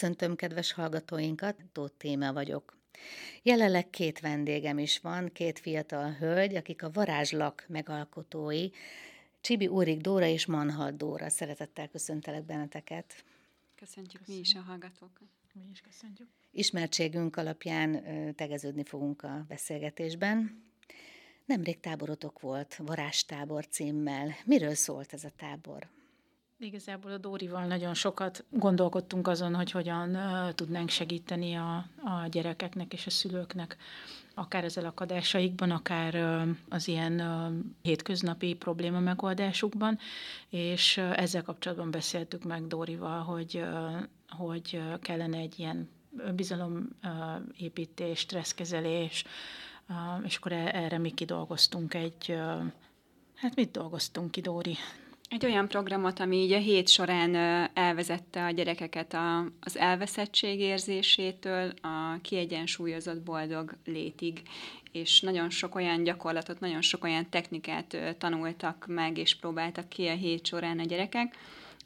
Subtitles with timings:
[0.00, 2.76] Köszöntöm kedves hallgatóinkat, Tóth Téma vagyok.
[3.42, 8.68] Jelenleg két vendégem is van, két fiatal hölgy, akik a varázslak megalkotói,
[9.40, 11.28] Csibi Úrik Dóra és Manhal Dóra.
[11.28, 13.24] Szeretettel köszöntelek benneteket.
[13.74, 14.26] Köszöntjük Köszönjük.
[14.26, 15.28] mi is a hallgatókat.
[15.52, 16.28] Mi is köszöntjük.
[16.50, 18.04] Ismertségünk alapján
[18.34, 20.64] tegeződni fogunk a beszélgetésben.
[21.44, 24.36] Nemrég táborotok volt, Varázstábor címmel.
[24.44, 25.88] Miről szólt ez a tábor?
[26.62, 30.18] Igazából a Dórival nagyon sokat gondolkodtunk azon, hogy hogyan
[30.54, 33.76] tudnánk segíteni a, a gyerekeknek és a szülőknek,
[34.34, 37.22] akár az elakadásaikban, akár az ilyen
[37.82, 39.98] hétköznapi probléma megoldásukban,
[40.48, 43.64] és ezzel kapcsolatban beszéltük meg Dórival, hogy,
[44.28, 45.88] hogy kellene egy ilyen
[46.34, 49.24] bizalomépítés, stresszkezelés,
[50.24, 52.34] és akkor e-, erre mi kidolgoztunk egy,
[53.34, 54.76] hát mit dolgoztunk ki, Dóri?
[55.30, 57.34] Egy olyan programot, ami így a hét során
[57.74, 64.42] elvezette a gyerekeket a, az elveszettség érzésétől a kiegyensúlyozott boldog létig,
[64.92, 70.14] és nagyon sok olyan gyakorlatot, nagyon sok olyan technikát tanultak meg, és próbáltak ki a
[70.14, 71.36] hét során a gyerekek,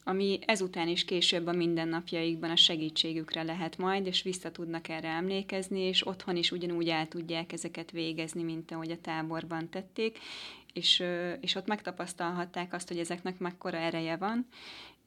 [0.05, 5.81] ami ezután is később a mindennapjaikban a segítségükre lehet majd, és vissza tudnak erre emlékezni,
[5.81, 10.19] és otthon is ugyanúgy el tudják ezeket végezni, mint ahogy a táborban tették,
[10.75, 11.03] és,
[11.41, 14.47] és ott megtapasztalhatták azt, hogy ezeknek mekkora ereje van,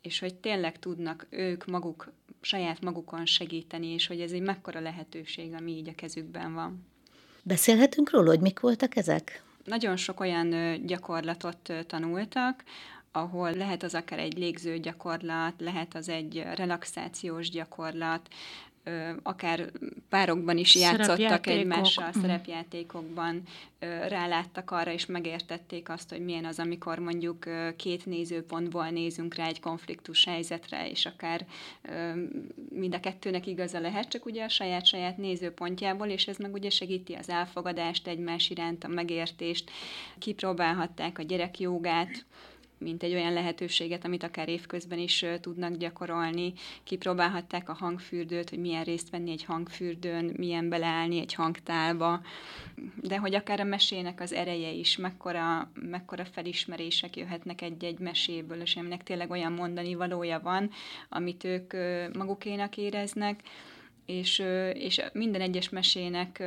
[0.02, 5.54] és hogy tényleg tudnak ők maguk, saját magukon segíteni, és hogy ez egy mekkora lehetőség,
[5.54, 6.86] ami így a kezükben van.
[7.44, 9.44] Beszélhetünk róla, hogy mik voltak ezek?
[9.64, 12.64] Nagyon sok olyan gyakorlatot tanultak,
[13.12, 18.28] ahol lehet az akár egy légző gyakorlat, lehet az egy relaxációs gyakorlat,
[19.24, 19.72] akár
[20.10, 22.20] párokban is játszottak egymással, mhm.
[22.20, 23.44] szerepjátékokban,
[24.08, 27.46] ráláttak arra, és megértették azt, hogy milyen az, amikor mondjuk
[27.76, 31.46] két nézőpontból nézünk rá egy konfliktus helyzetre, és akár
[32.70, 37.14] mind a kettőnek igaza lehet, csak ugye a saját-saját nézőpontjából, és ez meg ugye segíti
[37.14, 39.72] az elfogadást egymás iránt, a megértést,
[40.18, 42.26] kipróbálhatták a gyerekjogát,
[42.78, 46.54] mint egy olyan lehetőséget, amit akár évközben is tudnak gyakorolni.
[46.84, 52.22] Kipróbálhatták a hangfürdőt, hogy milyen részt venni egy hangfürdőn, milyen beleállni egy hangtálba,
[53.02, 58.76] de hogy akár a mesének az ereje is, mekkora, mekkora felismerések jöhetnek egy-egy meséből, és
[58.76, 60.70] aminek tényleg olyan mondani valója van,
[61.10, 61.74] amit ők
[62.14, 63.42] magukénak éreznek,
[64.06, 66.40] és, és minden egyes mesének,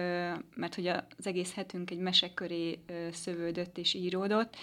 [0.55, 2.79] mert hogy az egész hetünk egy mese köré
[3.13, 4.57] szövődött és íródott,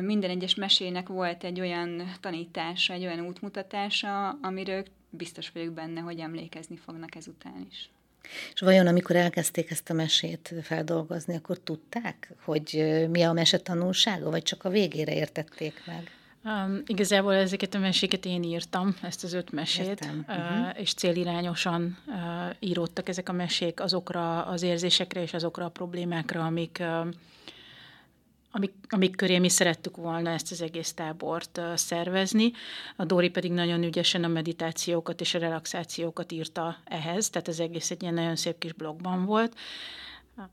[0.00, 6.18] minden egyes mesének volt egy olyan tanítása, egy olyan útmutatása, amiről biztos vagyok benne, hogy
[6.18, 7.90] emlékezni fognak ezután is.
[8.54, 14.30] És vajon amikor elkezdték ezt a mesét feldolgozni, akkor tudták, hogy mi a mese tanulsága,
[14.30, 16.10] vagy csak a végére értették meg?
[16.44, 22.14] Um, igazából ezeket a meséket én írtam, ezt az öt mesét, uh, és célirányosan uh,
[22.58, 27.06] íródtak ezek a mesék azokra az érzésekre és azokra a problémákra, amik uh,
[28.56, 32.52] amik, amik köré mi szerettük volna ezt az egész tábort szervezni.
[32.96, 37.90] A Dóri pedig nagyon ügyesen a meditációkat és a relaxációkat írta ehhez, tehát az egész
[37.90, 39.54] egy ilyen nagyon szép kis blogban volt.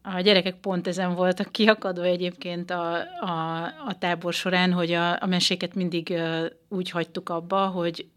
[0.01, 5.25] A gyerekek pont ezen voltak kiakadva egyébként a, a, a tábor során, hogy a, a
[5.25, 6.13] meséket mindig
[6.69, 8.07] úgy hagytuk abba, hogy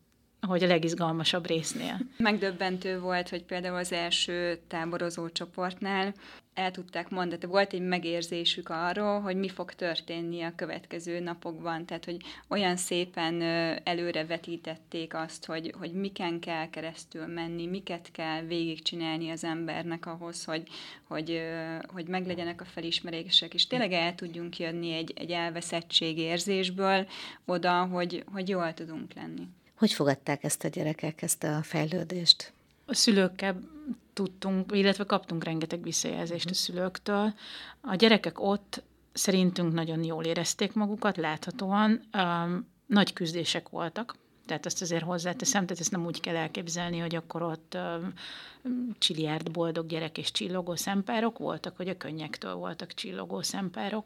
[0.46, 1.98] hogy a legizgalmasabb résznél.
[2.16, 6.14] Megdöbbentő volt, hogy például az első táborozó csoportnál
[6.56, 12.04] el tudták mondani, volt egy megérzésük arról, hogy mi fog történni a következő napokban, tehát
[12.04, 12.16] hogy
[12.48, 13.42] olyan szépen
[13.84, 20.44] előre vetítették azt, hogy, hogy miken kell keresztül menni, miket kell végigcsinálni az embernek ahhoz,
[20.44, 20.68] hogy,
[21.08, 21.42] hogy,
[21.86, 27.06] hogy meglegyenek a felismerések, és tényleg el tudjunk jönni egy, egy elveszettség érzésből
[27.44, 29.48] oda, hogy, hogy jól tudunk lenni.
[29.74, 32.52] Hogy fogadták ezt a gyerekek, ezt a fejlődést?
[32.86, 33.60] A szülőkkel
[34.16, 36.58] tudtunk, illetve kaptunk rengeteg visszajelzést a mhm.
[36.58, 37.32] szülőktől.
[37.80, 38.82] A gyerekek ott
[39.12, 42.00] szerintünk nagyon jól érezték magukat, láthatóan.
[42.12, 44.16] Um, nagy küzdések voltak,
[44.46, 48.12] tehát azt azért hozzáteszem, tehát ezt nem úgy kell elképzelni, hogy akkor ott um,
[48.98, 54.04] csiliárd boldog gyerek és csillogó szempárok voltak, hogy a könnyektől voltak csillogó szempárok.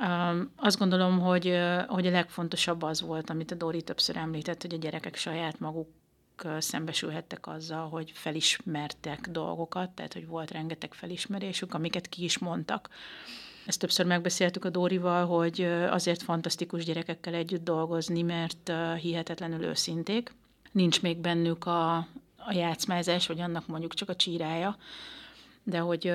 [0.00, 4.74] Um, azt gondolom, hogy, hogy a legfontosabb az volt, amit a Dori többször említett, hogy
[4.74, 5.88] a gyerekek saját maguk
[6.58, 12.88] szembesülhettek azzal, hogy felismertek dolgokat, tehát hogy volt rengeteg felismerésük, amiket ki is mondtak.
[13.66, 20.34] Ezt többször megbeszéltük a Dórival, hogy azért fantasztikus gyerekekkel együtt dolgozni, mert hihetetlenül őszinték.
[20.72, 21.96] Nincs még bennük a,
[22.36, 24.76] a játszmázás, vagy annak mondjuk csak a csírája,
[25.62, 26.12] de hogy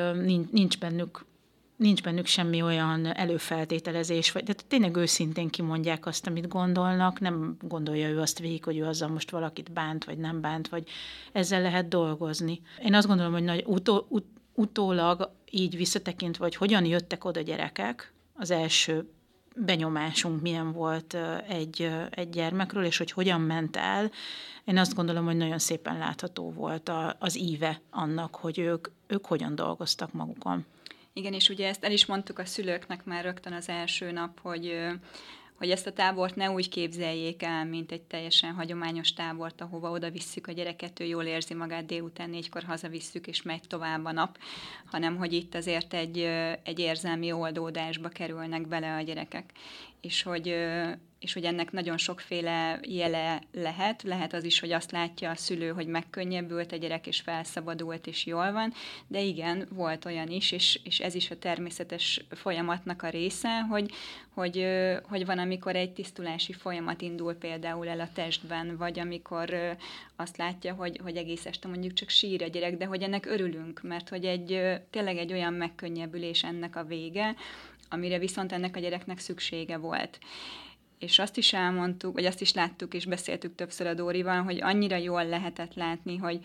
[0.52, 1.26] nincs bennük
[1.76, 8.10] nincs bennük semmi olyan előfeltételezés, vagy de tényleg őszintén kimondják azt, amit gondolnak, nem gondolja
[8.10, 10.88] ő azt végig, hogy ő azzal most valakit bánt, vagy nem bánt, vagy
[11.32, 12.62] ezzel lehet dolgozni.
[12.84, 18.14] Én azt gondolom, hogy nagy utó, ut, utólag így visszatekintve, hogy hogyan jöttek oda gyerekek,
[18.34, 19.10] az első
[19.56, 21.18] benyomásunk milyen volt
[21.48, 24.12] egy, egy gyermekről, és hogy hogyan ment el.
[24.66, 29.26] Én azt gondolom, hogy nagyon szépen látható volt a, az íve annak, hogy ők, ők
[29.26, 30.66] hogyan dolgoztak magukon.
[31.14, 34.76] Igen, és ugye ezt el is mondtuk a szülőknek már rögtön az első nap, hogy
[35.54, 40.10] hogy ezt a tábort ne úgy képzeljék el, mint egy teljesen hagyományos tábort, ahova oda
[40.10, 44.38] visszük a gyereket, ő jól érzi magát, délután négykor hazavisszük, és megy tovább a nap,
[44.86, 46.18] hanem hogy itt azért egy,
[46.64, 49.52] egy érzelmi oldódásba kerülnek bele a gyerekek.
[50.02, 50.56] És hogy
[51.24, 54.04] és hogy ennek nagyon sokféle jele lehet.
[54.04, 58.26] Lehet az is, hogy azt látja a szülő, hogy megkönnyebbült a gyerek, és felszabadult, és
[58.26, 58.74] jól van,
[59.08, 63.92] de igen, volt olyan is, és, és ez is a természetes folyamatnak a része, hogy,
[64.34, 64.68] hogy,
[65.04, 69.78] hogy van, amikor egy tisztulási folyamat indul például el a testben, vagy amikor
[70.16, 73.82] azt látja, hogy, hogy egész este mondjuk csak sír a gyerek, de hogy ennek örülünk,
[73.82, 77.36] mert hogy egy, tényleg egy olyan megkönnyebbülés ennek a vége,
[77.90, 80.20] amire viszont ennek a gyereknek szüksége volt
[81.04, 84.96] és azt is elmondtuk, vagy azt is láttuk, és beszéltük többször a Dórival, hogy annyira
[84.96, 86.40] jól lehetett látni, hogy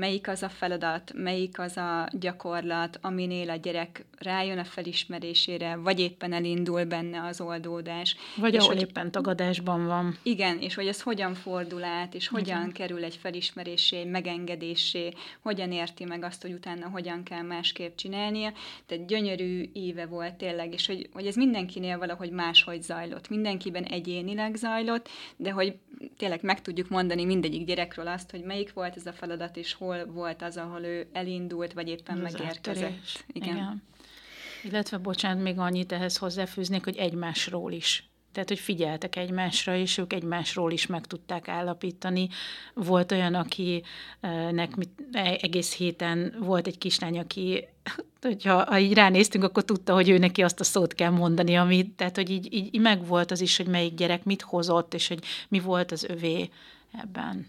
[0.00, 6.00] melyik az a feladat, melyik az a gyakorlat, aminél a gyerek rájön a felismerésére, vagy
[6.00, 8.16] éppen elindul benne az oldódás.
[8.36, 10.16] Vagy és ahol hogy, éppen tagadásban van.
[10.22, 12.72] Igen, és hogy ez hogyan fordul át, és hogyan igen.
[12.72, 18.52] kerül egy felismerésé, megengedésé, hogyan érti meg azt, hogy utána hogyan kell másképp csinálnia.
[18.86, 23.28] Tehát gyönyörű éve volt tényleg, és hogy, hogy ez mindenkinél valahogy máshogy zajlott.
[23.28, 25.74] Mindenkiben egyénileg zajlott, de hogy
[26.16, 29.89] tényleg meg tudjuk mondani mindegyik gyerekről azt, hogy melyik volt ez a feladat, és hol
[30.06, 33.24] volt az, ahol ő elindult, vagy éppen az megérkezett.
[33.32, 33.56] Igen.
[33.56, 33.82] Igen.
[34.62, 40.12] Illetve, bocsánat, még annyit ehhez hozzáfűznék, hogy egymásról is tehát, hogy figyeltek egymásra, és ők
[40.12, 42.28] egymásról is meg tudták állapítani.
[42.74, 44.74] Volt olyan, akinek
[45.12, 47.68] e, egész héten volt egy kislány, aki,
[48.22, 51.90] hogyha ha így ránéztünk, akkor tudta, hogy ő neki azt a szót kell mondani, amit,
[51.90, 55.60] tehát, hogy így, így megvolt az is, hogy melyik gyerek mit hozott, és hogy mi
[55.60, 56.50] volt az övé
[56.92, 57.46] ebben.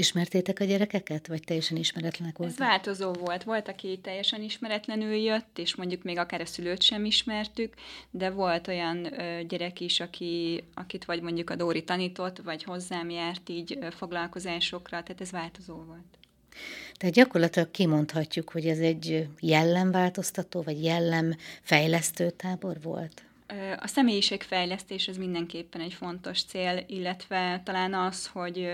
[0.00, 2.60] Ismertétek a gyerekeket, vagy teljesen ismeretlenek voltak?
[2.60, 3.42] Ez változó volt.
[3.42, 7.74] Volt, aki teljesen ismeretlenül jött, és mondjuk még akár a szülőt sem ismertük,
[8.10, 13.10] de volt olyan ö, gyerek is, aki, akit vagy mondjuk a Dóri tanított, vagy hozzám
[13.10, 16.18] járt így ö, foglalkozásokra, tehát ez változó volt.
[16.94, 23.22] Tehát gyakorlatilag kimondhatjuk, hogy ez egy jellemváltoztató, vagy jellemfejlesztő tábor volt?
[23.76, 28.68] A személyiségfejlesztés az mindenképpen egy fontos cél, illetve talán az, hogy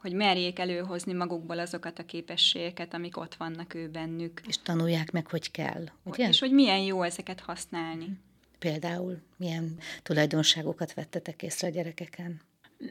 [0.00, 4.40] hogy merjék előhozni magukból azokat a képességeket, amik ott vannak ő bennük.
[4.46, 6.28] És tanulják meg, hogy kell, ugye?
[6.28, 8.18] És hogy milyen jó ezeket használni.
[8.58, 12.40] Például milyen tulajdonságokat vettetek észre a gyerekeken?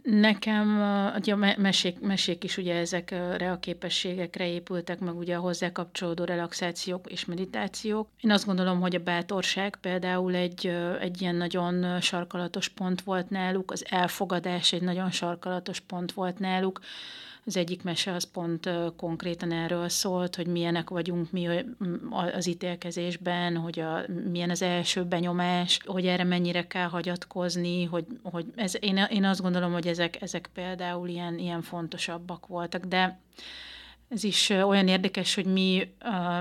[0.03, 0.68] Nekem
[1.15, 6.24] ugye a mesék, mesék is ugye ezekre a képességekre épültek, meg ugye a hozzá kapcsolódó
[6.24, 8.07] relaxációk és meditációk.
[8.21, 10.68] Én azt gondolom, hogy a bátorság például egy,
[11.00, 16.80] egy ilyen nagyon sarkalatos pont volt náluk, az elfogadás egy nagyon sarkalatos pont volt náluk,
[17.49, 21.47] az egyik mese az pont konkrétan erről szólt, hogy milyenek vagyunk mi
[22.33, 24.01] az ítélkezésben, hogy a,
[24.31, 29.41] milyen az első benyomás, hogy erre mennyire kell hagyatkozni, hogy, hogy ez, én, én azt
[29.41, 33.19] gondolom, hogy ezek, ezek például ilyen, ilyen fontosabbak voltak, de
[34.09, 35.94] ez is olyan érdekes, hogy mi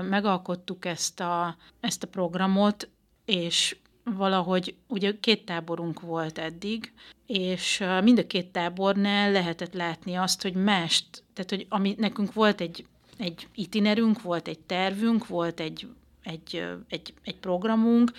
[0.09, 2.89] megalkottuk ezt a, ezt a programot,
[3.25, 6.93] és valahogy ugye két táborunk volt eddig,
[7.25, 12.61] és mind a két tábornál lehetett látni azt, hogy mást, tehát hogy ami, nekünk volt
[12.61, 12.85] egy,
[13.17, 15.87] egy itinerünk, volt egy tervünk, volt egy,
[16.23, 18.11] egy, egy, egy programunk,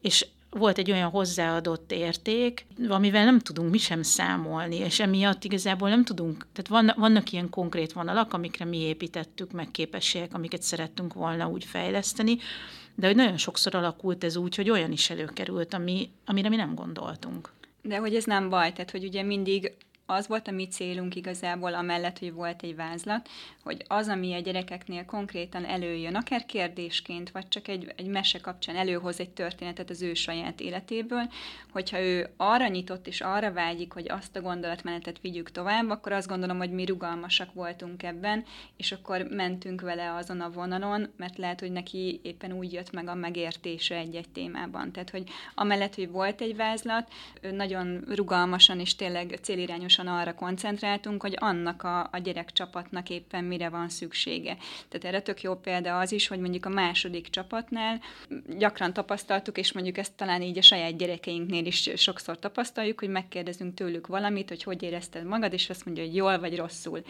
[0.00, 5.88] és volt egy olyan hozzáadott érték, amivel nem tudunk mi sem számolni, és emiatt igazából
[5.88, 11.14] nem tudunk, tehát van, vannak ilyen konkrét vonalak, amikre mi építettük, meg képességek, amiket szerettünk
[11.14, 12.38] volna úgy fejleszteni,
[12.96, 16.74] de hogy nagyon sokszor alakult ez úgy, hogy olyan is előkerült, ami, amire mi nem
[16.74, 17.52] gondoltunk.
[17.82, 19.72] De hogy ez nem baj, tehát hogy ugye mindig
[20.06, 23.28] az volt a mi célunk igazából, amellett, hogy volt egy vázlat,
[23.62, 28.76] hogy az, ami a gyerekeknél konkrétan előjön, akár kérdésként, vagy csak egy, egy mese kapcsán
[28.76, 31.30] előhoz egy történetet az ő saját életéből,
[31.72, 36.28] hogyha ő arra nyitott és arra vágyik, hogy azt a gondolatmenetet vigyük tovább, akkor azt
[36.28, 38.44] gondolom, hogy mi rugalmasak voltunk ebben,
[38.76, 43.08] és akkor mentünk vele azon a vonalon, mert lehet, hogy neki éppen úgy jött meg
[43.08, 44.92] a megértése egy-egy témában.
[44.92, 47.12] Tehát, hogy amellett, hogy volt egy vázlat,
[47.52, 53.68] nagyon rugalmasan és tényleg célirányos látványosan arra koncentráltunk, hogy annak a, a gyerekcsapatnak éppen mire
[53.68, 54.56] van szüksége.
[54.88, 58.00] Tehát erre tök jó példa az is, hogy mondjuk a második csapatnál
[58.58, 63.74] gyakran tapasztaltuk, és mondjuk ezt talán így a saját gyerekeinknél is sokszor tapasztaljuk, hogy megkérdezünk
[63.74, 67.02] tőlük valamit, hogy hogy érezted magad, és azt mondja, hogy jól vagy rosszul.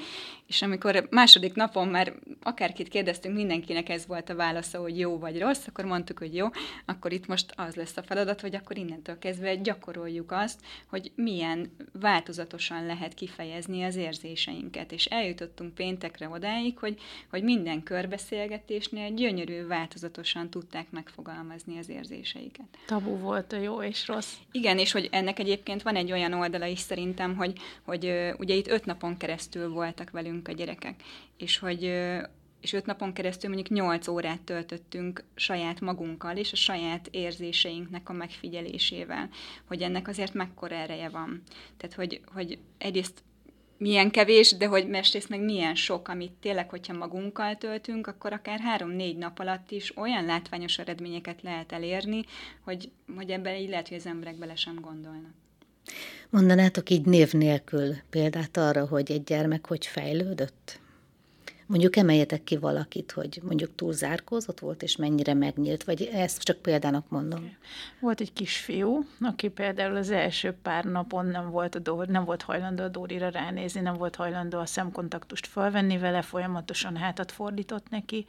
[0.47, 2.13] És amikor második napon már
[2.43, 6.47] akárkit kérdeztünk, mindenkinek ez volt a válasza, hogy jó vagy rossz, akkor mondtuk, hogy jó,
[6.85, 11.71] akkor itt most az lesz a feladat, hogy akkor innentől kezdve gyakoroljuk azt, hogy milyen
[11.93, 14.93] változatosan lehet kifejezni az érzéseinket.
[14.93, 22.67] És eljutottunk péntekre odáig, hogy, hogy minden körbeszélgetésnél gyönyörű, változatosan tudták megfogalmazni az érzéseiket.
[22.87, 24.35] Tabu volt a jó és rossz.
[24.53, 28.69] Igen, és hogy ennek egyébként van egy olyan oldala is szerintem, hogy, hogy ugye itt
[28.69, 31.03] öt napon keresztül voltak velünk a gyerekek,
[31.37, 31.93] és hogy
[32.61, 38.13] és öt napon keresztül mondjuk nyolc órát töltöttünk saját magunkkal és a saját érzéseinknek a
[38.13, 39.29] megfigyelésével,
[39.65, 41.43] hogy ennek azért mekkora ereje van.
[41.77, 43.23] Tehát, hogy, hogy egyrészt
[43.79, 48.61] milyen kevés, de hogy másrészt meg milyen sok, amit tényleg, hogyha magunkkal töltünk, akkor akár
[48.61, 52.25] három-négy nap alatt is olyan látványos eredményeket lehet elérni,
[52.65, 55.35] hogy, hogy ebben így lehet, hogy az emberek bele sem gondolnak.
[56.31, 60.81] Mondanátok így név nélkül példát arra, hogy egy gyermek hogy fejlődött?
[61.67, 66.57] Mondjuk emeljetek ki valakit, hogy mondjuk túl zárkózott volt, és mennyire megnyílt, vagy ezt csak
[66.57, 67.57] példának mondom.
[68.01, 72.43] Volt egy kisfiú, aki például az első pár napon nem volt, a Dóri, nem volt
[72.43, 78.27] hajlandó a Dórira ránézni, nem volt hajlandó a szemkontaktust felvenni vele, folyamatosan hátat fordított neki,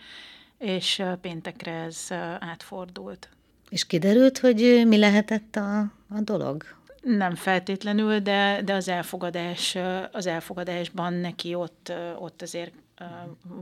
[0.57, 2.07] és péntekre ez
[2.39, 3.29] átfordult.
[3.69, 5.79] És kiderült, hogy mi lehetett a,
[6.09, 6.63] a dolog?
[7.01, 9.77] Nem feltétlenül, de, de az elfogadás,
[10.11, 12.73] az elfogadásban neki ott, ott azért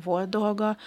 [0.03, 0.77] volt dolga,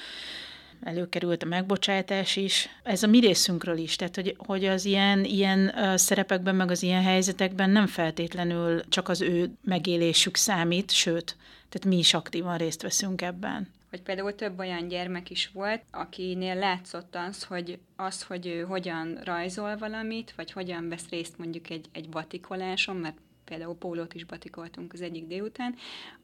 [0.80, 2.68] előkerült a megbocsátás is.
[2.82, 7.02] Ez a mi részünkről is, tehát hogy, hogy az ilyen, ilyen szerepekben, meg az ilyen
[7.02, 11.36] helyzetekben nem feltétlenül csak az ő megélésük számít, sőt,
[11.68, 13.68] tehát mi is aktívan részt veszünk ebben.
[13.90, 19.20] Vagy például több olyan gyermek is volt, akinél látszott az, hogy az, hogy ő hogyan
[19.24, 23.16] rajzol valamit, vagy hogyan vesz részt mondjuk egy, egy batikoláson, mert
[23.48, 25.74] például pólót is batikoltunk az egyik délután,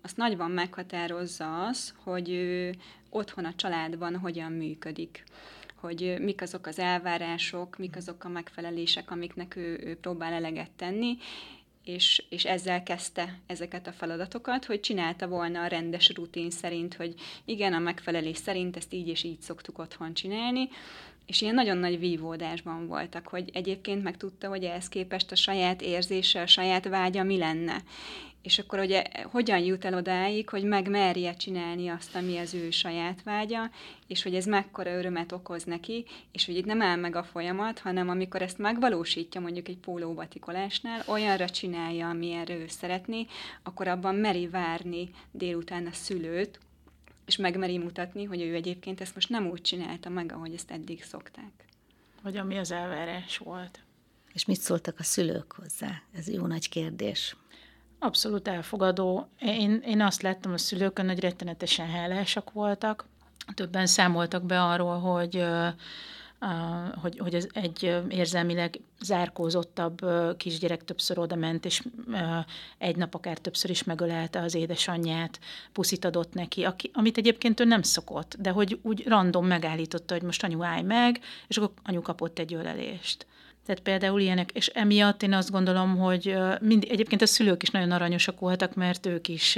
[0.02, 2.74] azt nagyban meghatározza az, hogy ő
[3.10, 5.24] otthon a családban hogyan működik.
[5.74, 11.16] Hogy mik azok az elvárások, mik azok a megfelelések, amiknek ő, ő próbál eleget tenni,
[11.84, 17.14] és, és ezzel kezdte ezeket a feladatokat, hogy csinálta volna a rendes rutin szerint, hogy
[17.44, 20.68] igen, a megfelelés szerint ezt így és így szoktuk otthon csinálni,
[21.26, 25.82] és ilyen nagyon nagy vívódásban voltak, hogy egyébként meg tudta, hogy ehhez képest a saját
[25.82, 27.82] érzése, a saját vágya mi lenne.
[28.42, 33.22] És akkor ugye hogyan jut el odáig, hogy megmerje csinálni azt, ami az ő saját
[33.22, 33.70] vágya,
[34.06, 37.78] és hogy ez mekkora örömet okoz neki, és hogy itt nem áll meg a folyamat,
[37.78, 43.26] hanem amikor ezt megvalósítja mondjuk egy pólóbatikolásnál, olyanra csinálja, amilyenre ő szeretné,
[43.62, 46.58] akkor abban meri várni délután a szülőt,
[47.26, 51.04] és megmeri mutatni, hogy ő egyébként ezt most nem úgy csinálta meg, ahogy ezt eddig
[51.04, 51.52] szokták.
[52.22, 53.82] Vagy ami az elvárás volt.
[54.32, 56.02] És mit szóltak a szülők hozzá?
[56.12, 57.36] Ez jó nagy kérdés.
[57.98, 59.28] Abszolút elfogadó.
[59.40, 63.06] Én, én azt láttam a szülőkön, hogy rettenetesen hálásak voltak.
[63.54, 65.44] Többen számoltak be arról, hogy
[67.02, 69.98] hogy, hogy ez egy érzelmileg zárkózottabb
[70.36, 71.82] kisgyerek többször oda ment, és
[72.78, 75.38] egy nap akár többször is megölelte az édesanyját,
[75.72, 80.22] puszit adott neki, aki, amit egyébként ő nem szokott, de hogy úgy random megállította, hogy
[80.22, 83.26] most anyu állj meg, és akkor anyu kapott egy ölelést.
[83.66, 87.90] Tehát például ilyenek, és emiatt én azt gondolom, hogy mind, egyébként a szülők is nagyon
[87.90, 89.56] aranyosak voltak, mert ők is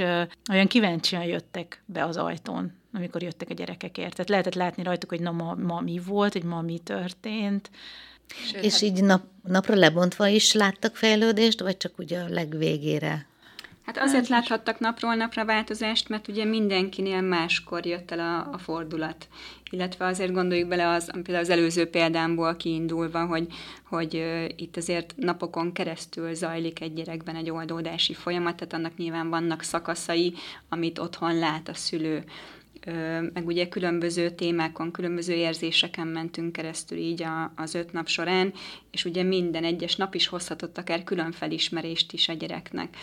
[0.51, 4.11] olyan kíváncsian jöttek be az ajtón, amikor jöttek a gyerekekért.
[4.11, 7.69] Tehát lehetett látni rajtuk, hogy na ma, ma mi volt, hogy ma mi történt.
[8.35, 8.81] Sőt, és hát...
[8.81, 13.27] így nap, napra lebontva is láttak fejlődést, vagy csak ugye a legvégére?
[13.87, 19.27] Hát azért láthattak napról napra változást, mert ugye mindenkinél máskor jött el a, a fordulat.
[19.69, 23.47] Illetve azért gondoljuk bele az, például az előző példámból kiindulva, hogy,
[23.83, 24.13] hogy
[24.55, 30.33] itt azért napokon keresztül zajlik egy gyerekben egy oldódási folyamat, tehát annak nyilván vannak szakaszai,
[30.69, 32.23] amit otthon lát a szülő
[33.33, 38.53] meg ugye különböző témákon, különböző érzéseken mentünk keresztül így a, az öt nap során,
[38.91, 42.97] és ugye minden egyes nap is hozhatott akár külön felismerést is a gyereknek.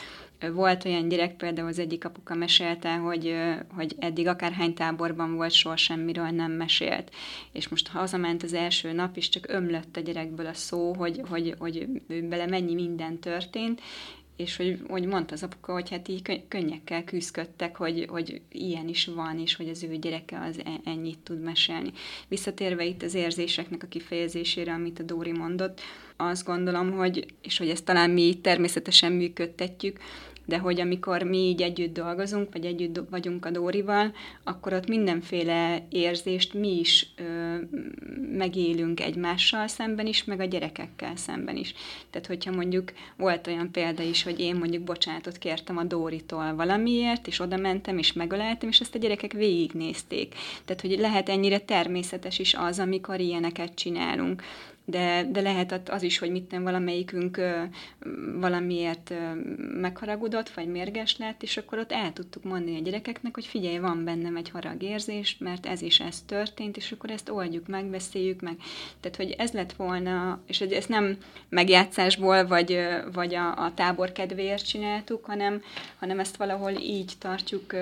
[0.52, 3.34] Volt olyan gyerek, például az egyik apuka mesélte, hogy,
[3.74, 7.10] hogy eddig akárhány táborban volt, soha semmiről nem mesélt.
[7.52, 11.54] És most hazament az első nap, és csak ömlött a gyerekből a szó, hogy, hogy,
[11.58, 11.88] hogy
[12.28, 13.80] bele mennyi minden történt,
[14.36, 19.06] és hogy, hogy mondta az apuka, hogy hát így könnyekkel küzdködtek, hogy, hogy ilyen is
[19.06, 21.92] van, és hogy az ő gyereke az e, ennyit tud mesélni.
[22.28, 25.80] Visszatérve itt az érzéseknek a kifejezésére, amit a Dóri mondott,
[26.16, 29.98] azt gondolom, hogy, és hogy ezt talán mi természetesen működtetjük,
[30.44, 34.12] de hogy amikor mi így együtt dolgozunk, vagy együtt vagyunk a Dórival,
[34.44, 37.56] akkor ott mindenféle érzést mi is ö,
[38.36, 41.74] megélünk egymással szemben is, meg a gyerekekkel szemben is.
[42.10, 47.26] Tehát, hogyha mondjuk volt olyan példa is, hogy én mondjuk bocsánatot kértem a Dóritól valamiért,
[47.26, 50.34] és oda mentem, és megöleltem, és ezt a gyerekek végignézték.
[50.64, 54.42] Tehát, hogy lehet ennyire természetes is az, amikor ilyeneket csinálunk
[54.84, 57.40] de, de lehet az is, hogy mit nem valamelyikünk
[58.34, 59.14] valamiért
[59.80, 64.04] megharagudott, vagy mérges lett, és akkor ott el tudtuk mondani a gyerekeknek, hogy figyelj, van
[64.04, 68.56] bennem egy haragérzés, mert ez is ez történt, és akkor ezt oldjuk meg, beszéljük meg.
[69.00, 71.16] Tehát, hogy ez lett volna, és ez nem
[71.48, 72.78] megjátszásból, vagy,
[73.12, 75.62] vagy a, a tábor kedvéért csináltuk, hanem,
[75.98, 77.72] hanem ezt valahol így tartjuk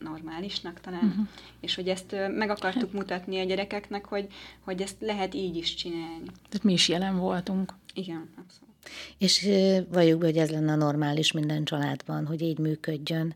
[0.00, 1.26] normálisnak talán, uh-huh.
[1.60, 4.26] és hogy ezt meg akartuk mutatni a gyerekeknek, hogy,
[4.60, 6.26] hogy ezt lehet így is csinálni.
[6.48, 7.72] Tehát mi is jelen voltunk.
[7.94, 8.74] Igen, abszolút.
[9.18, 9.48] És
[9.92, 13.34] valljuk be, hogy ez lenne a normális minden családban, hogy így működjön.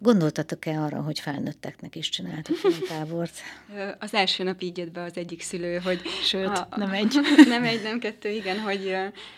[0.00, 3.32] Gondoltatok-e arra, hogy felnőtteknek is csináltok ilyen tábort?
[3.98, 6.00] Az első nap így jött be az egyik szülő, hogy...
[6.22, 7.18] Sőt, a, nem egy.
[7.48, 8.96] Nem egy, nem kettő, igen, hogy,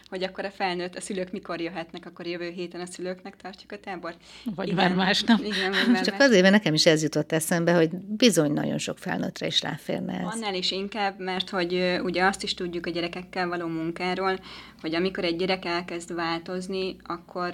[0.09, 3.79] hogy akkor a felnőtt, a szülők mikor jöhetnek, akkor jövő héten a szülőknek tartjuk a
[3.79, 4.17] tábort.
[4.55, 5.41] Vagy igen, már másnap.
[5.41, 6.27] Igen, vagy már Csak más.
[6.27, 10.35] azért, mert nekem is ez jutott eszembe, hogy bizony nagyon sok felnőttre is ráférne ez.
[10.35, 14.39] Annál is inkább, mert hogy ugye azt is tudjuk a gyerekekkel való munkáról,
[14.81, 17.51] hogy amikor egy gyerek elkezd változni, akkor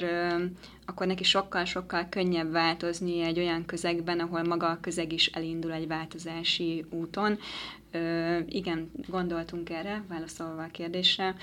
[0.87, 5.87] akkor neki sokkal-sokkal könnyebb változni egy olyan közegben, ahol maga a közeg is elindul egy
[5.87, 7.39] változási úton.
[7.91, 11.35] Ö, igen, gondoltunk erre, válaszolva a kérdésre.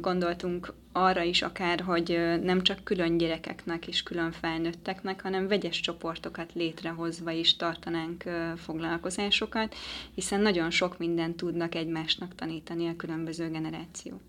[0.00, 2.08] Gondoltunk arra is akár, hogy
[2.42, 8.24] nem csak külön gyerekeknek és külön felnőtteknek, hanem vegyes csoportokat létrehozva is tartanánk
[8.56, 9.74] foglalkozásokat,
[10.14, 14.20] hiszen nagyon sok mindent tudnak egymásnak tanítani a különböző generációk.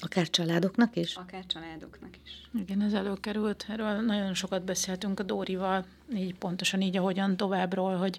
[0.00, 1.14] Akár családoknak is?
[1.14, 2.50] Akár családoknak is.
[2.60, 3.66] Igen, ez előkerült.
[3.68, 8.18] Erről nagyon sokat beszéltünk a Dórival, így pontosan így, ahogyan továbbról, hogy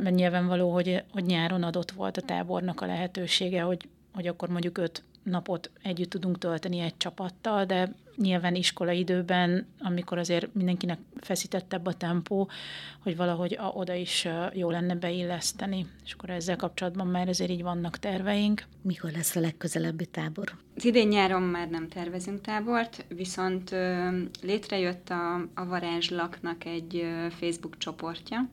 [0.00, 4.78] mert nyilvánvaló, hogy, hogy nyáron adott volt a tábornak a lehetősége, hogy, hogy akkor mondjuk
[4.78, 11.86] öt napot együtt tudunk tölteni egy csapattal, de nyilván iskolai időben, amikor azért mindenkinek feszítettebb
[11.86, 12.50] a tempó,
[13.02, 15.86] hogy valahogy a, oda is jó lenne beilleszteni.
[16.04, 18.64] És akkor ezzel kapcsolatban már azért így vannak terveink.
[18.82, 20.52] Mikor lesz a legközelebbi tábor?
[20.76, 23.74] Az idén nyáron már nem tervezünk tábort, viszont
[24.42, 28.48] létrejött a, a Varázslaknak egy Facebook csoportja,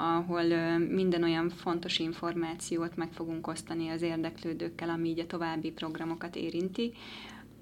[0.00, 6.36] ahol minden olyan fontos információt meg fogunk osztani az érdeklődőkkel, ami így a további programokat
[6.36, 6.92] érinti.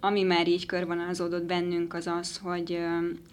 [0.01, 2.79] Ami már így körvonalazódott bennünk az az, hogy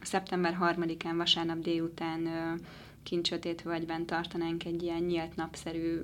[0.01, 2.27] szeptember 3-án vasárnap délután
[3.05, 6.01] Kincsötétvölgyben tartanánk egy ilyen nyílt napszerű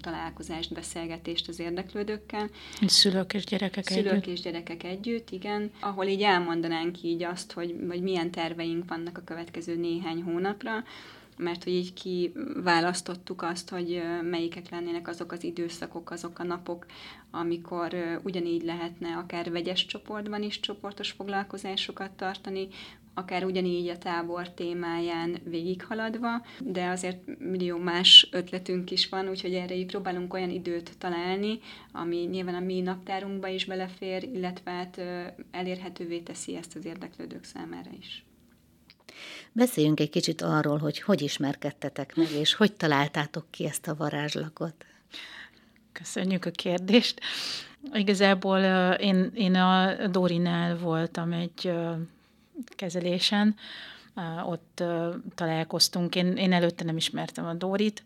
[0.00, 2.48] találkozást, beszélgetést az érdeklődőkkel.
[2.86, 4.26] Szülők és gyerekek Szülők együtt.
[4.26, 5.70] és gyerekek együtt, igen.
[5.80, 10.72] Ahol így elmondanánk így azt, hogy, hogy milyen terveink vannak a következő néhány hónapra,
[11.36, 16.86] mert hogy így kiválasztottuk azt, hogy melyikek lennének azok az időszakok, azok a napok,
[17.30, 22.68] amikor ugyanígy lehetne akár vegyes csoportban is csoportos foglalkozásokat tartani,
[23.14, 29.74] akár ugyanígy a tábor témáján végighaladva, de azért millió más ötletünk is van, úgyhogy erre
[29.74, 31.58] így próbálunk olyan időt találni,
[31.92, 35.00] ami nyilván a mi naptárunkba is belefér, illetve hát
[35.50, 38.24] elérhetővé teszi ezt az érdeklődők számára is.
[39.52, 44.74] Beszéljünk egy kicsit arról, hogy hogy ismerkedtetek meg, és hogy találtátok ki ezt a varázslakot.
[45.92, 47.20] Köszönjük a kérdést.
[47.92, 48.58] Igazából
[48.98, 51.72] én, én a Dorinál voltam egy
[52.76, 53.56] kezelésen,
[54.44, 54.82] ott
[55.34, 56.14] találkoztunk.
[56.14, 58.02] Én, én előtte nem ismertem a Dórit,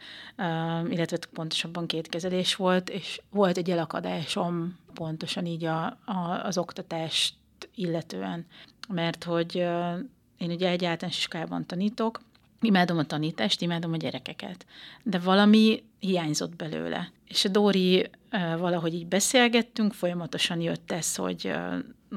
[0.88, 7.34] illetve pontosabban két kezelés volt, és volt egy elakadásom pontosan így a, a, az oktatást
[7.74, 8.46] illetően,
[8.88, 9.66] mert hogy
[10.38, 12.20] én ugye egy általános iskolában tanítok,
[12.60, 14.66] imádom a tanítást, imádom a gyerekeket,
[15.02, 17.12] de valami hiányzott belőle.
[17.26, 18.10] És a Dóri
[18.58, 21.52] valahogy így beszélgettünk, folyamatosan jött ez, hogy,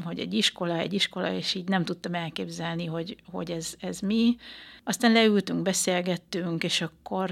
[0.04, 4.36] hogy egy iskola, egy iskola, és így nem tudtam elképzelni, hogy, hogy ez, ez mi.
[4.84, 7.32] Aztán leültünk, beszélgettünk, és akkor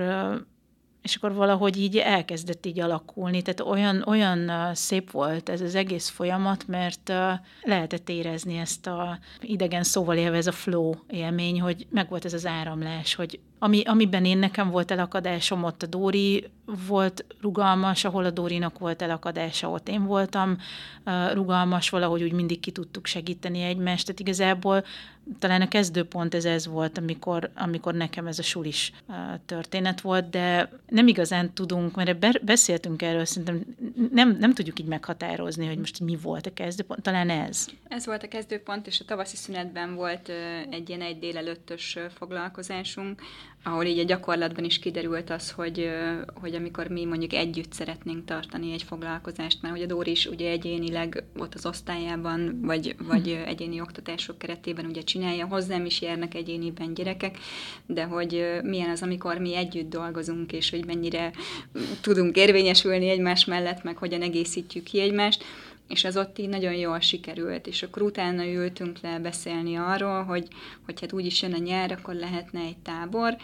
[1.02, 3.42] és akkor valahogy így elkezdett így alakulni.
[3.42, 7.12] Tehát olyan, olyan szép volt ez az egész folyamat, mert
[7.62, 12.34] lehetett érezni ezt a idegen szóval élve ez a flow élmény, hogy meg volt ez
[12.34, 16.50] az áramlás, hogy ami, amiben én nekem volt elakadásom, ott a Dóri
[16.88, 20.58] volt rugalmas, ahol a Dórinak volt elakadása, ott én voltam
[21.06, 24.06] uh, rugalmas, valahogy úgy mindig ki tudtuk segíteni egymást.
[24.06, 24.86] Tehát igazából
[25.40, 30.30] talán a kezdőpont ez ez volt, amikor, amikor nekem ez a sulis uh, történet volt,
[30.30, 33.76] de nem igazán tudunk, mert beszéltünk erről, szerintem
[34.12, 37.68] nem, nem tudjuk így meghatározni, hogy most mi volt a kezdőpont, talán ez.
[37.88, 40.32] Ez volt a kezdőpont, és a tavaszi szünetben volt
[40.70, 43.22] egy ilyen egy délelőttös foglalkozásunk,
[43.64, 45.90] ahol így a gyakorlatban is kiderült az, hogy,
[46.34, 50.50] hogy amikor mi mondjuk együtt szeretnénk tartani egy foglalkozást, mert hogy a Dóri is ugye
[50.50, 56.94] egyénileg ott az osztályában, vagy, vagy egyéni oktatások keretében ugye csinálja, hozzám is járnak egyéniben
[56.94, 57.38] gyerekek,
[57.86, 61.32] de hogy milyen az, amikor mi együtt dolgozunk, és hogy mennyire
[62.02, 65.44] tudunk érvényesülni egymás mellett, meg hogyan egészítjük ki egymást,
[65.90, 70.48] és az ott így nagyon jól sikerült, és akkor utána ültünk le beszélni arról, hogy,
[70.86, 73.38] hogy hát úgyis jön a nyár, akkor lehetne egy tábor,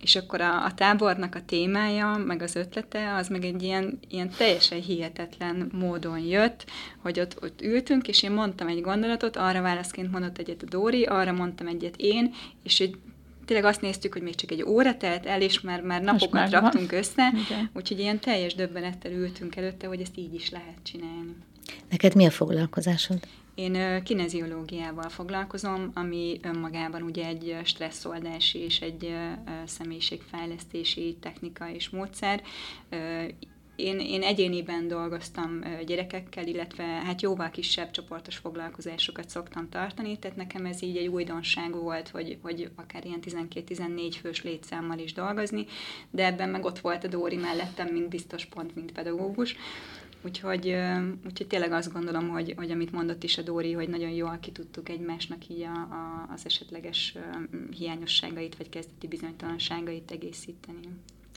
[0.00, 4.30] és akkor a, a tábornak a témája, meg az ötlete, az meg egy ilyen, ilyen
[4.30, 6.64] teljesen hihetetlen módon jött,
[6.98, 11.04] hogy ott, ott ültünk, és én mondtam egy gondolatot, arra válaszként mondott egyet a Dóri,
[11.04, 12.96] arra mondtam egyet én, és egy
[13.48, 16.50] tényleg azt néztük, hogy még csak egy óra telt el, és már, már napokat már
[16.50, 16.98] raktunk van.
[16.98, 17.70] össze, Igen.
[17.74, 21.36] úgyhogy ilyen teljes döbbenettel ültünk előtte, hogy ezt így is lehet csinálni.
[21.90, 23.18] Neked mi a foglalkozásod?
[23.54, 29.14] Én kineziológiával foglalkozom, ami önmagában ugye egy stresszoldási és egy
[29.64, 32.42] személyiségfejlesztési technika és módszer.
[33.78, 40.66] Én, én egyéniben dolgoztam gyerekekkel, illetve hát jóval kisebb csoportos foglalkozásokat szoktam tartani, tehát nekem
[40.66, 45.66] ez így egy újdonság volt, hogy, hogy akár ilyen 12-14 fős létszámmal is dolgozni,
[46.10, 49.56] de ebben meg ott volt a Dóri mellettem, mint biztos pont, mint pedagógus.
[50.22, 50.76] Úgyhogy,
[51.26, 54.52] úgyhogy tényleg azt gondolom, hogy, hogy amit mondott is a Dóri, hogy nagyon jól ki
[54.52, 57.16] tudtuk egymásnak így a, a, az esetleges
[57.70, 60.88] hiányosságait, vagy kezdeti bizonytalanságait egészíteni.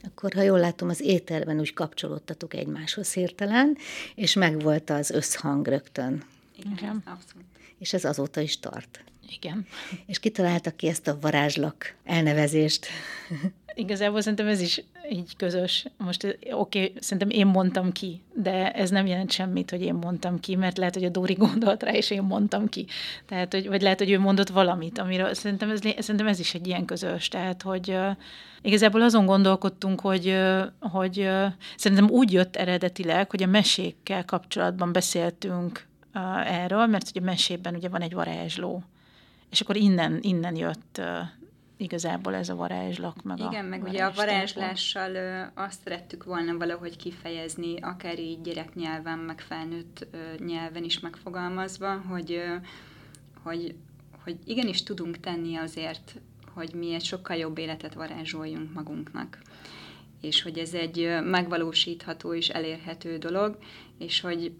[0.04, 3.78] Akkor, ha jól látom, az éterben úgy kapcsolódtatok egymáshoz hirtelen,
[4.16, 6.24] és megvolt az összhang rögtön.
[6.58, 7.04] Igen, Igen.
[7.06, 7.46] abszolút.
[7.80, 9.04] És ez azóta is tart.
[9.30, 9.68] Igen.
[10.06, 12.88] És kitaláltak ki ezt a varázslak elnevezést?
[13.76, 15.86] Igazából szerintem ez is így közös.
[15.97, 20.39] Most oké, okay, szerintem én mondtam ki, de ez nem jelent semmit, hogy én mondtam
[20.39, 22.86] ki, mert lehet, hogy a Dóri gondolt rá, és én mondtam ki.
[23.26, 26.67] Tehát, hogy, vagy lehet, hogy ő mondott valamit, amiről szerintem ez, szerintem ez is egy
[26.67, 27.28] ilyen közös.
[27.28, 28.15] Tehát, hogy uh,
[28.62, 31.45] igazából azon gondolkodtunk, hogy, uh, hogy uh,
[31.76, 35.89] szerintem úgy jött eredetileg, hogy a mesékkel kapcsolatban beszéltünk
[36.45, 38.84] erről, mert hogy a mesében ugye van egy varázsló.
[39.50, 41.02] És akkor innen, innen jött
[41.82, 43.24] igazából ez a varázslak.
[43.24, 48.41] Meg Igen, a meg ugye a varázslással ö, azt szerettük volna valahogy kifejezni, akár így
[48.41, 52.56] gyereknyelven, meg felnőtt ö, nyelven is megfogalmazva, hogy, ö,
[53.44, 53.76] hogy,
[54.24, 56.15] hogy igenis tudunk tenni azért,
[56.54, 59.38] hogy mi egy sokkal jobb életet varázsoljunk magunknak
[60.22, 63.58] és hogy ez egy megvalósítható és elérhető dolog,
[63.98, 64.54] és hogy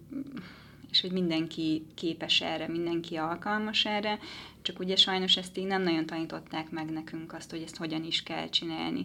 [0.92, 4.18] és hogy mindenki képes erre, mindenki alkalmas erre,
[4.62, 8.22] csak ugye sajnos ezt így nem nagyon tanították meg nekünk azt, hogy ezt hogyan is
[8.22, 9.02] kell csinálni.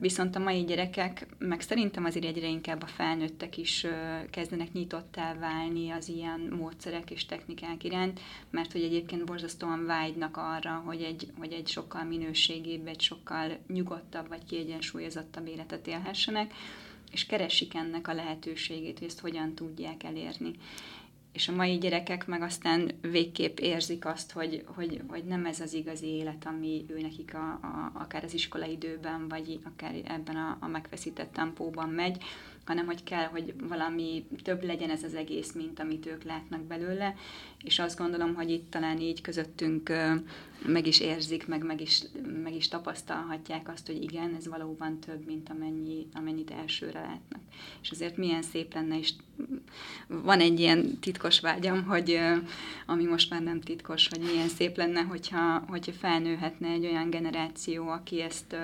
[0.00, 3.86] Viszont a mai gyerekek, meg szerintem azért egyre inkább a felnőttek is
[4.30, 10.82] kezdenek nyitottá válni az ilyen módszerek és technikák iránt, mert hogy egyébként borzasztóan vágynak arra,
[10.86, 16.52] hogy egy, hogy egy sokkal minőségébb, egy sokkal nyugodtabb vagy kiegyensúlyozottabb életet élhessenek,
[17.10, 20.50] és keresik ennek a lehetőségét, hogy ezt hogyan tudják elérni.
[21.32, 25.72] És a mai gyerekek meg aztán végképp érzik azt, hogy, hogy, hogy nem ez az
[25.72, 30.66] igazi élet, ami ő nekik a, a, akár az időben, vagy akár ebben a, a
[30.66, 32.22] megfeszített tempóban megy,
[32.70, 37.14] hanem hogy kell, hogy valami több legyen ez az egész, mint amit ők látnak belőle,
[37.64, 39.92] és azt gondolom, hogy itt talán így közöttünk
[40.66, 42.02] meg is érzik, meg, meg, is,
[42.42, 47.40] meg is tapasztalhatják azt, hogy igen, ez valóban több, mint amennyi, amennyit elsőre látnak.
[47.82, 49.12] És azért milyen szép lenne, és
[50.06, 52.18] van egy ilyen titkos vágyam, hogy
[52.86, 57.88] ami most már nem titkos, hogy milyen szép lenne, hogyha, hogyha felnőhetne egy olyan generáció,
[57.88, 58.56] aki ezt,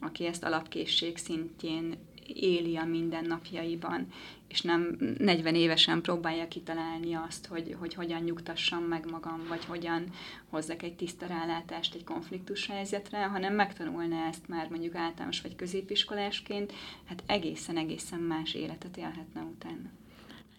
[0.00, 1.94] aki ezt alapkészség szintjén
[2.28, 4.06] éli a mindennapjaiban,
[4.48, 10.10] és nem 40 évesen próbálja kitalálni azt, hogy, hogy hogyan nyugtassam meg magam, vagy hogyan
[10.50, 16.72] hozzak egy tiszta rálátást egy konfliktus helyzetre, hanem megtanulna ezt már mondjuk általános vagy középiskolásként,
[17.04, 19.90] hát egészen-egészen más életet élhetne utána.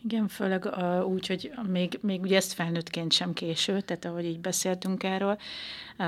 [0.09, 4.39] Igen, főleg uh, úgy, hogy még, még ugye ezt felnőttként sem késő, tehát ahogy így
[4.39, 5.37] beszéltünk erről,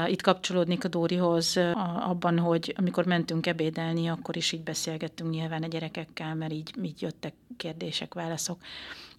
[0.07, 1.57] Itt kapcsolódnék a Dórihoz
[1.99, 7.01] abban, hogy amikor mentünk ebédelni, akkor is így beszélgettünk nyilván a gyerekekkel, mert így, így
[7.01, 8.61] jöttek kérdések, válaszok.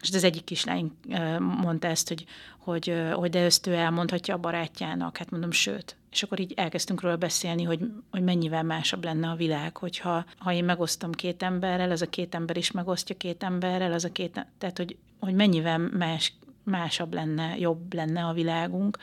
[0.00, 0.92] És az egyik kislány
[1.38, 2.24] mondta ezt, hogy,
[2.58, 5.96] hogy, hogy de ezt ő elmondhatja a barátjának, hát mondom, sőt.
[6.10, 10.52] És akkor így elkezdtünk róla beszélni, hogy, hogy mennyivel másabb lenne a világ, hogyha ha
[10.52, 14.46] én megosztom két emberrel, az a két ember is megosztja két emberrel, az a két,
[14.58, 18.98] tehát hogy, hogy mennyivel más, másabb lenne, jobb lenne a világunk.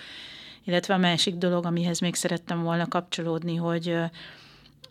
[0.64, 3.98] Illetve a másik dolog, amihez még szerettem volna kapcsolódni, hogy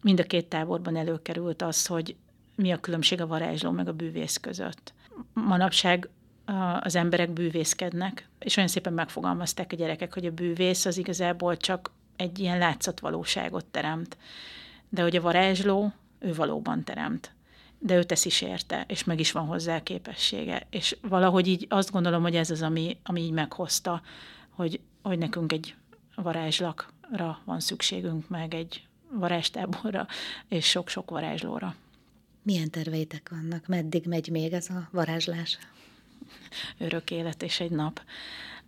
[0.01, 2.17] mind a két táborban előkerült az, hogy
[2.55, 4.93] mi a különbség a varázsló meg a bűvész között.
[5.33, 6.09] Manapság
[6.81, 11.91] az emberek bűvészkednek, és olyan szépen megfogalmazták a gyerekek, hogy a bűvész az igazából csak
[12.17, 14.17] egy ilyen látszatvalóságot teremt.
[14.89, 17.31] De hogy a varázsló, ő valóban teremt.
[17.79, 20.67] De ő tesz is érte, és meg is van hozzá képessége.
[20.71, 24.03] És valahogy így azt gondolom, hogy ez az, ami, ami így meghozta,
[24.51, 25.75] hogy, hogy nekünk egy
[26.15, 30.07] varázslakra van szükségünk, meg egy varázstáborra,
[30.49, 31.75] és sok-sok varázslóra.
[32.43, 33.67] Milyen terveitek vannak?
[33.67, 35.59] Meddig megy még ez a varázslás?
[36.79, 38.01] Örök élet és egy nap.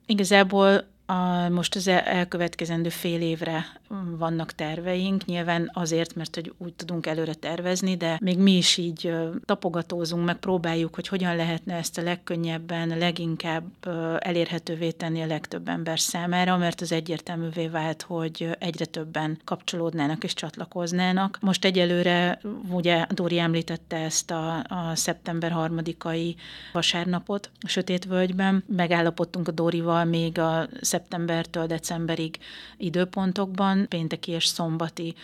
[0.06, 3.66] Igazából a, most az elkövetkezendő fél évre
[4.18, 9.14] vannak terveink, nyilván azért, mert hogy úgy tudunk előre tervezni, de még mi is így
[9.44, 13.64] tapogatózunk, meg próbáljuk, hogy hogyan lehetne ezt a legkönnyebben, leginkább
[14.18, 20.35] elérhetővé tenni a legtöbb ember számára, mert az egyértelművé vált, hogy egyre többen kapcsolódnának és
[20.35, 21.38] csatlakoznának.
[21.40, 22.40] Most egyelőre,
[22.71, 26.37] ugye Dóri említette ezt a, a szeptember harmadikai
[26.73, 32.38] vasárnapot a Sötétvölgyben, megállapodtunk a Dórival még a szeptembertől decemberig
[32.76, 35.14] időpontokban, pénteki és szombati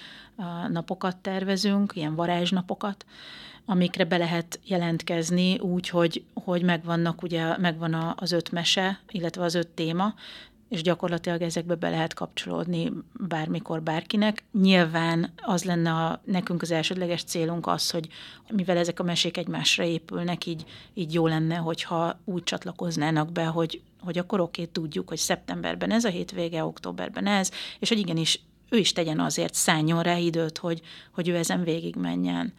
[0.69, 3.05] napokat tervezünk, ilyen varázsnapokat,
[3.67, 9.55] amikre be lehet jelentkezni úgy, hogy, hogy megvannak, ugye megvan az öt mese, illetve az
[9.55, 10.15] öt téma,
[10.75, 14.45] és gyakorlatilag ezekbe be lehet kapcsolódni bármikor bárkinek.
[14.53, 18.09] Nyilván az lenne a, nekünk az elsődleges célunk az, hogy
[18.49, 23.83] mivel ezek a mesék egymásra épülnek, így, így jó lenne, hogyha úgy csatlakoznának be, hogy,
[24.01, 28.77] hogy akkor oké, tudjuk, hogy szeptemberben ez a hétvége, októberben ez, és hogy igenis ő
[28.77, 30.81] is tegyen azért, szálljon rá időt, hogy,
[31.13, 32.53] hogy ő ezen végig menjen.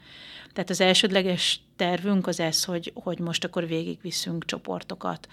[0.53, 5.27] Tehát az elsődleges tervünk az ez, hogy, hogy most akkor végigviszünk csoportokat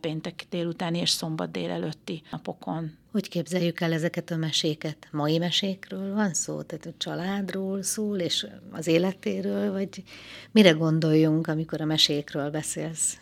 [0.00, 2.96] péntek délutáni és szombat délelőtti napokon.
[3.12, 5.08] Hogy képzeljük el ezeket a meséket?
[5.10, 6.62] Mai mesékről van szó?
[6.62, 10.02] Tehát a családról szól, és az életéről, vagy
[10.50, 13.18] mire gondoljunk, amikor a mesékről beszélsz?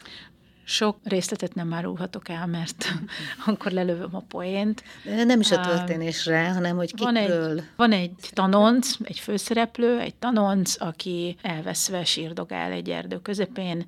[0.64, 2.92] Sok részletet nem árulhatok el, mert
[3.46, 4.82] akkor lelövöm a poént.
[5.04, 7.14] De nem is a történésre, hanem hogy kikről.
[7.14, 13.84] Van egy, van egy tanonc, egy főszereplő, egy tanonc, aki elveszve sírdogál egy erdő közepén,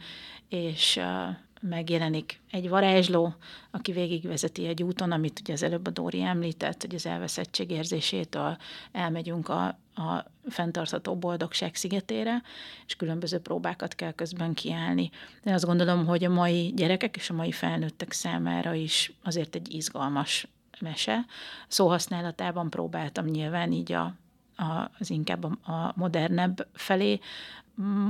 [0.49, 1.37] és uh,
[1.69, 3.35] megjelenik egy varázsló,
[3.71, 8.57] aki végigvezeti egy úton, amit ugye az előbb a Dóri említett, hogy az elveszettség érzésétől
[8.93, 12.43] elmegyünk a, a fenntartható boldogság szigetére,
[12.87, 15.11] és különböző próbákat kell közben kiállni.
[15.43, 19.75] De azt gondolom, hogy a mai gyerekek és a mai felnőttek számára is azért egy
[19.75, 20.49] izgalmas
[20.81, 21.25] mese.
[21.69, 24.15] Szóhasználatában próbáltam nyilván így a,
[24.57, 27.21] a, az inkább a, a modernebb felé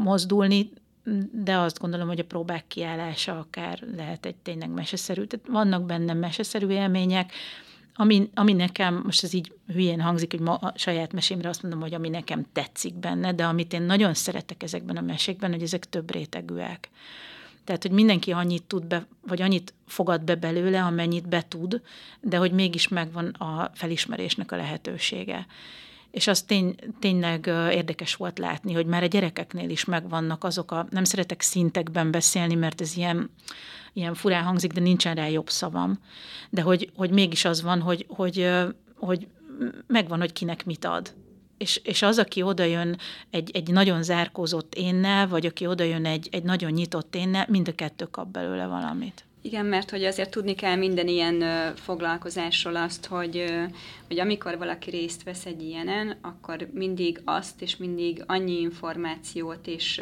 [0.02, 0.70] mozdulni,
[1.32, 5.24] de azt gondolom, hogy a próbák kiállása akár lehet egy tényleg meseszerű.
[5.24, 7.32] Tehát vannak benne meseszerű élmények,
[7.96, 11.80] ami, ami nekem, most ez így hülyén hangzik, hogy ma a saját mesémre azt mondom,
[11.80, 15.84] hogy ami nekem tetszik benne, de amit én nagyon szeretek ezekben a mesékben, hogy ezek
[15.84, 16.90] több rétegűek.
[17.64, 21.82] Tehát, hogy mindenki annyit tud be, vagy annyit fogad be belőle, amennyit be tud,
[22.20, 25.46] de hogy mégis megvan a felismerésnek a lehetősége
[26.14, 30.86] és az tény, tényleg érdekes volt látni, hogy már a gyerekeknél is megvannak azok a,
[30.90, 33.30] nem szeretek szintekben beszélni, mert ez ilyen,
[33.92, 35.98] ilyen furán hangzik, de nincsen rá jobb szavam,
[36.50, 38.50] de hogy, hogy mégis az van, hogy, hogy,
[38.96, 39.26] hogy
[39.86, 41.14] megvan, hogy kinek mit ad.
[41.58, 42.98] És, és az, aki odajön
[43.30, 47.74] egy, egy nagyon zárkózott énnel, vagy aki odajön egy, egy nagyon nyitott énnel, mind a
[47.74, 49.24] kettő kap belőle valamit.
[49.46, 51.44] Igen, mert hogy azért tudni kell minden ilyen
[51.76, 53.44] foglalkozásról azt, hogy,
[54.06, 60.00] hogy amikor valaki részt vesz egy ilyenen, akkor mindig azt és mindig annyi információt és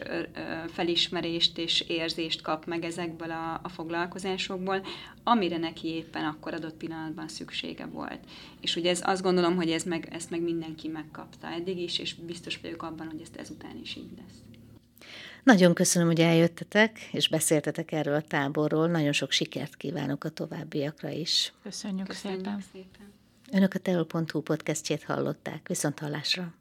[0.67, 4.87] felismerést és érzést kap meg ezekből a, a foglalkozásokból,
[5.23, 8.21] amire neki éppen akkor adott pillanatban szüksége volt.
[8.61, 12.15] És ugye ez, azt gondolom, hogy ez meg, ezt meg mindenki megkapta eddig is, és
[12.15, 14.52] biztos vagyok abban, hogy ezt ezután is így lesz.
[15.43, 18.89] Nagyon köszönöm, hogy eljöttetek, és beszéltetek erről a táborról.
[18.89, 21.53] Nagyon sok sikert kívánok a továbbiakra is.
[21.63, 22.65] Köszönjük, Köszönjük szépen.
[22.73, 23.13] szépen.
[23.53, 25.69] Önök a teol.hu podcastjét hallották.
[25.69, 26.55] Viszont hallásra.